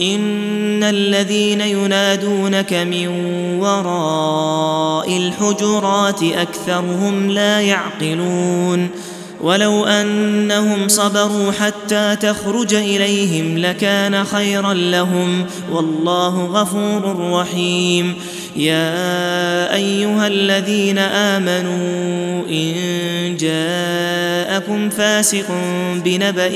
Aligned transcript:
إن 0.00 0.82
الذين 0.82 1.60
ينادونك 1.60 2.72
من 2.72 3.08
وراء 3.60 5.16
الحجرات 5.16 6.22
أكثرهم 6.22 7.30
لا 7.30 7.60
يعقلون 7.60 8.90
ولو 9.42 9.84
أنهم 9.84 10.88
صبروا 10.88 11.52
حتى 11.52 12.16
تخرج 12.20 12.74
إليهم 12.74 13.58
لكان 13.58 14.24
خيرا 14.24 14.74
لهم 14.74 15.46
والله 15.72 16.44
غفور 16.44 17.30
رحيم. 17.32 18.14
يا 18.56 19.74
أيها 19.74 20.26
الذين 20.26 20.98
آمنوا 20.98 22.42
إن 22.50 23.36
جاءكم 23.40 24.90
فاسق 24.90 25.46
بنبأ 26.04 26.52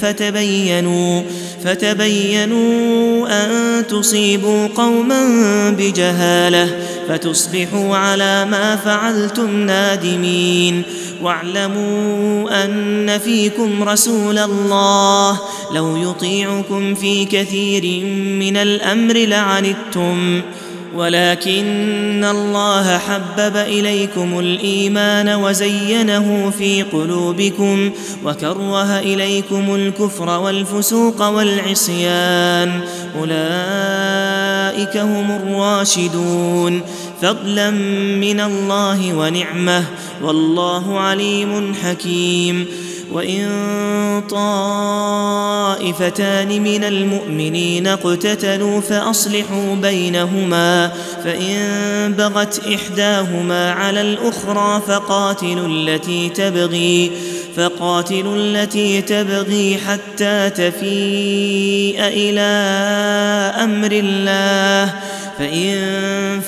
فتبينوا 0.00 1.22
فتبينوا 1.64 3.28
أن 3.28 3.86
تصيبوا 3.86 4.66
قوما 4.66 5.24
بجهالة 5.78 6.68
فتصبحوا 7.10 7.96
على 7.96 8.44
ما 8.44 8.76
فعلتم 8.76 9.56
نادمين. 9.56 10.82
واعلموا 11.22 12.64
أن 12.64 13.18
فيكم 13.18 13.82
رسول 13.82 14.38
الله. 14.38 15.40
لو 15.74 15.96
يطيعكم 15.96 16.94
في 16.94 17.24
كثير 17.24 18.06
من 18.38 18.56
الأمر 18.56 19.14
لعنتم. 19.14 20.42
ولكن 20.96 22.24
الله 22.30 22.98
حبب 22.98 23.56
إليكم 23.56 24.38
الإيمان 24.38 25.28
وزينه 25.28 26.52
في 26.58 26.82
قلوبكم 26.82 27.90
وكره 28.24 28.98
إليكم 28.98 29.74
الكفر 29.74 30.40
والفسوق 30.40 31.28
والعصيان. 31.28 32.80
أولئك 33.20 34.29
هم 34.78 35.30
الراشدون. 35.30 36.82
فضلا 37.22 37.70
من 38.20 38.40
الله 38.40 39.14
ونعمة. 39.14 39.84
والله 40.22 41.00
عليم 41.00 41.74
حكيم. 41.74 42.66
وإن 43.12 43.48
طائفتان 44.30 46.62
من 46.62 46.84
المؤمنين 46.84 47.86
اقتتلوا 47.86 48.80
فأصلحوا 48.80 49.74
بينهما. 49.74 50.92
فإن 51.24 51.58
بغت 52.18 52.60
إحداهما 52.74 53.72
على 53.72 54.00
الأخرى 54.00 54.82
فقاتلوا 54.86 55.68
التي 55.68 56.28
تبغي. 56.28 57.12
فقاتلوا 57.56 58.36
التي 58.36 59.02
تبغي 59.02 59.78
حتى 59.88 60.50
تفيء 60.50 61.96
إلى 61.98 62.40
أمر 63.64 63.88
الله. 63.92 64.94
فإن 65.38 65.80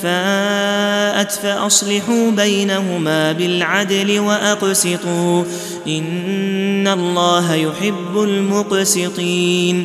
فاءت 0.03 1.33
فأصلحوا 1.33 2.31
بينهما 2.31 3.33
بالعدل 3.33 4.21
وأقسطوا. 4.21 5.45
إن 5.87 6.89
الله 6.89 7.55
يحب 7.55 8.23
المقسطين. 8.23 9.85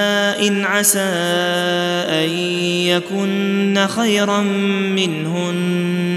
عسى 0.41 0.99
أن 2.09 2.29
يكن 2.89 3.85
خيرا 3.87 4.41
منهن. 4.95 6.10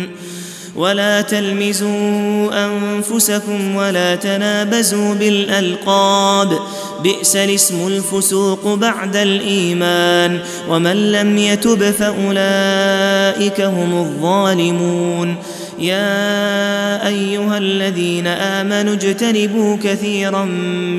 ولا 0.76 1.20
تلمزوا 1.20 2.66
أنفسكم 2.66 3.76
ولا 3.76 4.14
تنابزوا 4.14 5.14
بالألقاب. 5.14 6.58
بئس 7.02 7.36
الاسم 7.36 7.86
الفسوق 7.86 8.74
بعد 8.74 9.16
الإيمان. 9.16 10.38
ومن 10.68 11.12
لم 11.12 11.38
يتب 11.38 11.90
فأولئك 11.90 13.60
هم 13.60 13.98
الظالمون. 13.98 15.36
يا 15.78 17.06
أيها 17.06 17.58
الذين 17.58 18.26
آمنوا 18.26 18.94
اجتنبوا 18.94 19.76
كثيرا 19.82 20.44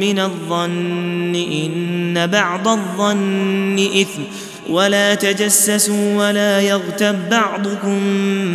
من 0.01 0.19
الظن 0.19 1.35
إن 1.35 2.27
بعض 2.27 2.67
الظن 2.67 3.87
إثم. 4.01 4.21
ولا 4.69 5.15
تجسسوا 5.15 6.15
ولا 6.15 6.61
يغتب 6.61 7.29
بعضكم 7.29 7.99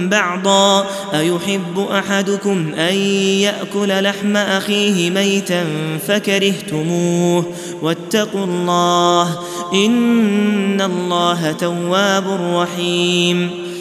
بعضا 0.08 0.86
أيحب 1.14 1.86
أحدكم 1.92 2.74
أن 2.74 2.94
يأكل 2.94 4.02
لحم 4.02 4.36
أخيه 4.36 5.10
ميتا 5.10 5.64
فكرهتموه 6.08 7.44
واتقوا 7.82 8.44
الله 8.44 9.38
إن 9.74 10.80
الله 10.80 11.52
تواب 11.52 12.24
رحيم 12.54 13.69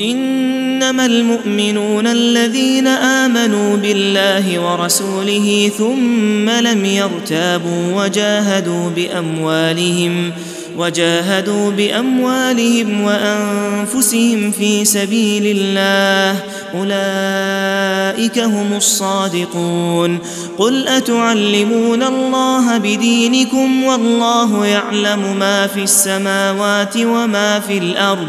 إنما 0.00 1.06
المؤمنون 1.06 2.06
الذين 2.06 2.86
آمنوا 2.86 3.76
بالله 3.76 4.58
ورسوله 4.58 5.70
ثم 5.78 6.50
لم 6.50 6.84
يرتابوا 6.84 8.04
وجاهدوا 8.04 8.90
بأموالهم 8.90 10.32
وجاهدوا 10.76 11.70
بأموالهم 11.70 13.00
وأنفسهم 13.00 14.50
في 14.50 14.84
سبيل 14.84 15.56
الله 15.58 16.40
أولئك 16.74 18.38
هم 18.38 18.76
الصادقون 18.76 20.18
قل 20.58 20.88
أتعلمون 20.88 22.02
الله 22.02 22.78
بدينكم 22.78 23.84
والله 23.84 24.66
يعلم 24.66 25.36
ما 25.38 25.66
في 25.66 25.82
السماوات 25.82 26.96
وما 26.96 27.60
في 27.60 27.78
الأرض 27.78 28.28